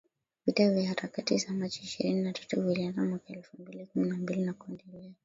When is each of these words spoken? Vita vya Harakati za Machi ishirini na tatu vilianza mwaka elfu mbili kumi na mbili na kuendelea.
Vita 0.45 0.69
vya 0.71 0.87
Harakati 0.89 1.37
za 1.37 1.53
Machi 1.53 1.83
ishirini 1.83 2.21
na 2.21 2.33
tatu 2.33 2.61
vilianza 2.61 3.01
mwaka 3.05 3.33
elfu 3.33 3.61
mbili 3.61 3.85
kumi 3.85 4.09
na 4.09 4.15
mbili 4.17 4.41
na 4.41 4.53
kuendelea. 4.53 5.11